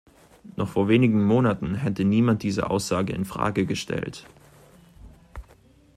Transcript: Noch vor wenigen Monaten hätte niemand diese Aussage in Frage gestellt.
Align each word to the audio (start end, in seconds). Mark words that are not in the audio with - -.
Noch 0.55 0.67
vor 0.67 0.87
wenigen 0.87 1.23
Monaten 1.23 1.75
hätte 1.75 2.03
niemand 2.05 2.41
diese 2.41 2.71
Aussage 2.71 3.13
in 3.13 3.23
Frage 3.23 3.67
gestellt. 3.67 4.25